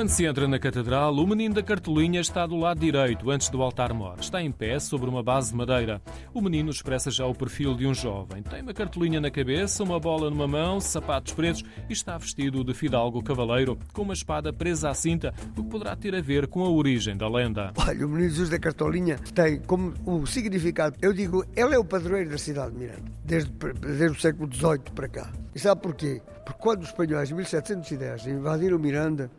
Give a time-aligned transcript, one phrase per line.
[0.00, 3.60] Quando se entra na catedral, o menino da cartolinha está do lado direito, antes do
[3.60, 4.18] altar-mor.
[4.18, 6.00] Está em pé sobre uma base de madeira.
[6.32, 8.42] O menino expressa já o perfil de um jovem.
[8.42, 12.72] Tem uma cartolinha na cabeça, uma bola numa mão, sapatos pretos e está vestido de
[12.72, 16.64] fidalgo cavaleiro, com uma espada presa à cinta, o que poderá ter a ver com
[16.64, 17.70] a origem da lenda.
[17.76, 21.84] Olha, o menino Jesus da cartolinha tem como o significado, eu digo, ele é o
[21.84, 25.30] padroeiro da cidade de Miranda, desde, desde o século XVIII para cá.
[25.54, 26.22] E sabe porquê?
[26.44, 29.30] Porque quando os espanhóis, em 1710, invadiram Miranda,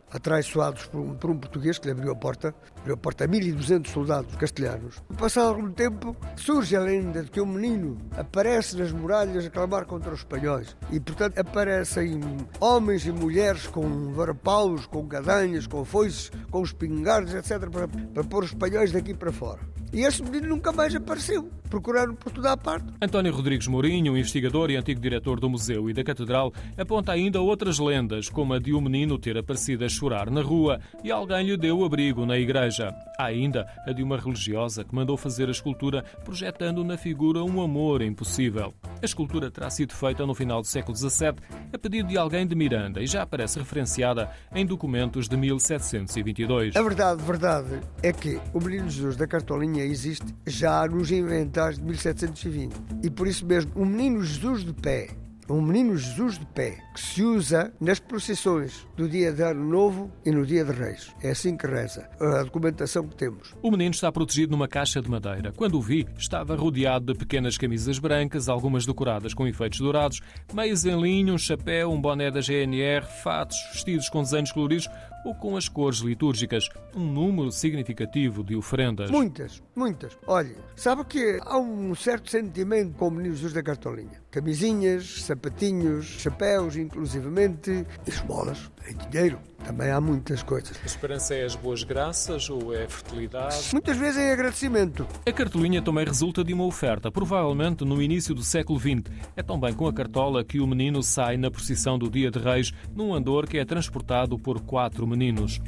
[0.52, 3.28] atraiçoados por um, por um português que lhe abriu a porta, abriu a porta a
[3.28, 8.92] 1.200 soldados castelhanos, passado algum tempo, surge a lenda de que um menino aparece nas
[8.92, 10.76] muralhas a clamar contra os espanhóis.
[10.90, 12.20] E, portanto, aparecem
[12.60, 18.44] homens e mulheres com varapaus, com gadanhas, com foices, com espingardas, etc., para, para pôr
[18.44, 19.60] os espanhóis daqui para fora.
[19.92, 21.50] E esse menino nunca mais apareceu.
[21.68, 22.86] Procuraram por toda a parte.
[23.00, 27.78] António Rodrigues Mourinho, investigador e antigo diretor do museu e da catedral, aponta ainda outras
[27.78, 31.56] lendas, como a de um menino ter aparecido a chorar na rua e alguém lhe
[31.56, 32.94] deu abrigo na igreja.
[33.18, 37.60] Há ainda a de uma religiosa que mandou fazer a escultura projetando na figura um
[37.60, 38.72] amor impossível.
[39.02, 41.34] A escultura terá sido feita no final do século XVII
[41.72, 46.76] a pedido de alguém de Miranda e já aparece referenciada em documentos de 1722.
[46.76, 51.84] A verdade, verdade, é que o Menino Jesus da Cartolinha existe já nos inventários de
[51.84, 52.76] 1720.
[53.02, 55.08] E por isso mesmo, o Menino Jesus de pé
[55.48, 60.10] um menino Jesus de pé, que se usa nas procissões do dia de Ano Novo
[60.24, 61.14] e no dia de Reis.
[61.22, 63.54] É assim que reza a documentação que temos.
[63.62, 65.52] O menino está protegido numa caixa de madeira.
[65.52, 70.20] Quando o vi, estava rodeado de pequenas camisas brancas, algumas decoradas com efeitos dourados,
[70.54, 74.88] meias em linho, um chapéu, um boné da GNR, fatos, vestidos com desenhos coloridos
[75.24, 76.68] ou com as cores litúrgicas.
[76.94, 79.10] Um número significativo de oferendas.
[79.10, 80.16] Muitas, muitas.
[80.26, 84.22] Olha, sabe que há um certo sentimento com o menino Jesus da Cartolinha.
[84.30, 89.38] Camisinhas, sapatinhos, chapéus, inclusivamente, esmolas, em dinheiro.
[89.64, 90.78] Também há muitas coisas.
[90.82, 93.70] A esperança é as boas graças ou é a fertilidade?
[93.72, 95.06] Muitas vezes é agradecimento.
[95.26, 99.02] A cartolinha também resulta de uma oferta, provavelmente no início do século XX.
[99.36, 102.72] É também com a cartola que o menino sai na procissão do Dia de Reis,
[102.94, 105.60] num andor que é transportado por quatro meninos.